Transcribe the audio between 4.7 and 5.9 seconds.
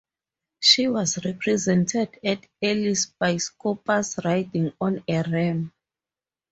on a ram.